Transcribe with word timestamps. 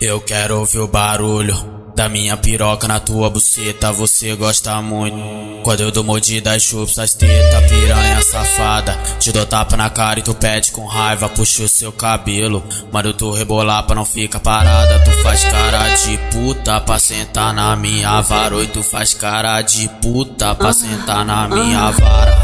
Eu 0.00 0.20
quero 0.20 0.58
ouvir 0.58 0.80
o 0.80 0.88
barulho 0.88 1.54
da 1.94 2.08
minha 2.08 2.36
piroca 2.36 2.88
na 2.88 2.98
tua 2.98 3.30
buceta, 3.30 3.92
você 3.92 4.34
gosta 4.34 4.82
muito. 4.82 5.16
Quando 5.62 5.80
eu 5.80 5.92
dou 5.92 6.02
mordida 6.02 6.56
e 6.56 6.60
chupo 6.60 7.00
as 7.00 7.14
teta, 7.14 7.62
piranha 7.62 8.20
safada. 8.20 8.98
Te 9.20 9.30
dou 9.30 9.46
tapa 9.46 9.76
na 9.76 9.88
cara 9.88 10.18
e 10.18 10.22
tu 10.22 10.34
pede 10.34 10.72
com 10.72 10.84
raiva, 10.84 11.28
puxa 11.28 11.62
o 11.62 11.68
seu 11.68 11.92
cabelo. 11.92 12.62
Mano, 12.92 13.12
tu 13.12 13.30
rebolar 13.30 13.84
pra 13.84 13.94
não 13.94 14.04
ficar 14.04 14.40
parada. 14.40 14.98
Tu 15.04 15.10
faz 15.22 15.44
cara 15.44 15.94
de 15.94 16.18
puta 16.32 16.80
pra 16.80 16.98
sentar 16.98 17.54
na 17.54 17.76
minha 17.76 18.20
vara. 18.20 18.56
Oi, 18.56 18.66
tu 18.66 18.82
faz 18.82 19.14
cara 19.14 19.62
de 19.62 19.88
puta 20.02 20.56
pra 20.56 20.72
sentar 20.72 21.24
na 21.24 21.48
minha 21.48 21.92
vara. 21.92 22.36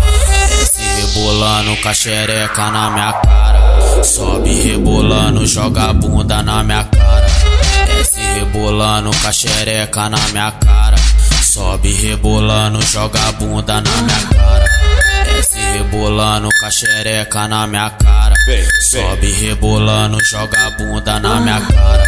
Desce 0.48 0.80
rebolando 1.00 1.76
com 1.82 1.88
a 1.88 1.94
xereca 1.94 2.70
na 2.70 2.90
minha 2.90 3.12
cara. 3.12 4.04
Sobe 4.04 4.52
rebolando, 4.62 5.44
joga 5.46 5.90
a 5.90 5.92
bunda 5.92 6.42
na 6.42 6.62
minha 6.62 6.84
cara. 6.84 6.99
Rebolando 9.00 9.18
com 9.22 9.28
a 9.28 9.32
xereca 9.32 10.08
na 10.10 10.18
minha 10.28 10.52
cara. 10.52 10.96
Sobe 11.42 11.90
rebolando, 11.90 12.82
joga 12.82 13.28
a 13.28 13.32
bunda 13.32 13.80
na 13.80 13.90
minha 14.02 14.26
cara. 14.28 14.66
Desce 15.24 15.58
rebolando 15.58 16.48
com 16.60 16.66
a 16.66 16.70
xereca 16.70 17.48
na 17.48 17.66
minha 17.66 17.88
cara. 17.88 18.34
Sobe 18.82 19.32
rebolando, 19.32 20.18
joga 20.30 20.66
a 20.66 20.70
bunda 20.72 21.18
na 21.18 21.40
minha 21.40 21.60
cara. 21.62 22.04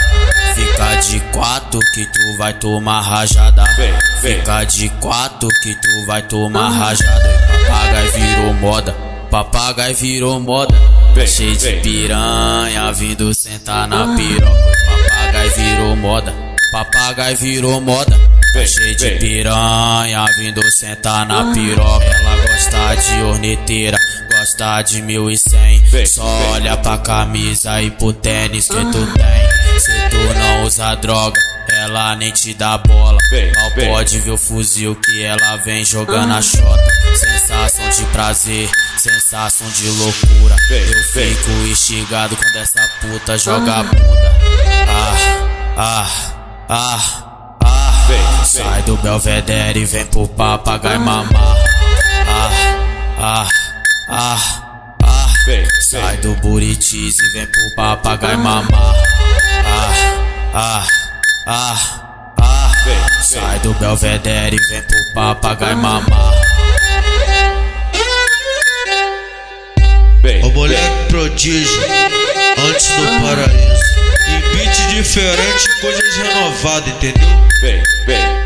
Fica 0.54 0.94
de 0.96 1.20
quatro 1.32 1.80
que 1.94 2.04
tu 2.04 2.36
vai 2.36 2.52
tomar 2.52 3.00
rajada. 3.00 3.64
Fica 4.20 4.64
de 4.64 4.90
quatro 5.00 5.48
que 5.62 5.74
tu 5.74 6.06
vai 6.06 6.20
tomar 6.22 6.68
rajada. 6.68 7.40
Papagaio 7.68 8.12
virou 8.12 8.54
moda, 8.54 8.92
papagaio 9.30 9.96
virou 9.96 10.40
moda. 10.40 10.74
Cheio 11.26 11.56
de 11.56 11.72
piranha 11.80 12.92
vindo 12.92 13.32
sentar 13.32 13.88
na 13.88 14.14
piroca. 14.14 14.72
Papagaio 14.86 15.41
papagaio 16.72 17.36
virou 17.36 17.80
moda. 17.80 18.18
Cheio 18.66 18.96
de 18.96 19.10
piranha 19.12 20.24
vindo 20.38 20.62
sentar 20.72 21.26
na 21.26 21.52
piroca. 21.52 22.04
Ela 22.04 22.36
gosta 22.36 22.94
de 22.96 23.22
orneteira, 23.22 23.98
gosta 24.30 24.82
de 24.82 25.02
mil 25.02 25.30
e 25.30 25.36
cem. 25.36 25.82
Só 26.06 26.24
olha 26.52 26.76
pra 26.76 26.98
camisa 26.98 27.80
e 27.80 27.90
pro 27.90 28.12
tênis 28.12 28.68
que 28.68 28.74
tu 28.74 29.06
tem. 29.14 29.78
Se 29.78 29.92
tu 30.10 30.38
não 30.38 30.64
usa 30.64 30.94
droga, 30.96 31.40
ela 31.70 32.14
nem 32.16 32.30
te 32.30 32.52
dá 32.54 32.76
bola. 32.78 33.18
Mal 33.56 33.88
pode 33.88 34.18
ver 34.18 34.30
o 34.32 34.38
fuzil 34.38 34.94
que 34.96 35.22
ela 35.22 35.56
vem 35.58 35.84
jogando 35.84 36.32
a 36.32 36.42
chota. 36.42 36.84
Sensação 37.14 37.88
de 37.88 38.04
prazer, 38.12 38.70
sensação 38.98 39.68
de 39.70 39.88
loucura. 39.88 40.56
Eu 40.70 41.02
fico 41.12 41.50
instigado 41.70 42.36
quando 42.36 42.56
essa 42.56 42.88
puta 43.00 43.38
joga 43.38 43.76
a 43.76 43.82
bunda. 43.82 44.32
Ah, 44.88 45.16
ah, 45.78 46.31
ah. 46.68 47.58
Ah, 47.64 48.44
sai 48.44 48.82
do 48.82 48.96
Belvedere 48.96 49.80
e 49.80 49.84
vem 49.84 50.06
pro 50.06 50.26
papagaio 50.28 51.00
mamar. 51.00 51.56
Ah, 52.26 52.50
ah, 53.18 53.48
ah, 54.08 54.38
ah. 55.02 55.28
Sai 55.80 56.16
do 56.18 56.34
Buritis 56.36 57.16
e 57.18 57.32
vem 57.32 57.46
pro 57.46 57.74
papagaio 57.76 58.38
mamar. 58.38 58.94
Ah, 59.64 59.94
ah, 60.54 60.86
ah, 61.46 61.78
ah. 62.40 62.72
Sai 63.22 63.58
do 63.60 63.72
Belvedere 63.74 64.56
e 64.56 64.68
vem 64.68 64.82
pro 64.82 65.14
papagaio 65.14 65.76
mamar. 65.76 66.32
O 70.44 70.50
moleque 70.50 71.08
prodígio, 71.08 71.82
antes 72.68 72.88
do 72.88 73.11
diferente, 75.12 75.80
coisas 75.82 76.16
renovadas, 76.16 76.88
entendeu? 76.88 77.28
Vem, 77.60 77.82
vem. 78.06 78.41